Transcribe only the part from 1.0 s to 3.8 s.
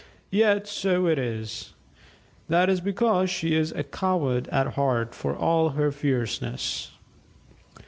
it is. That is because she is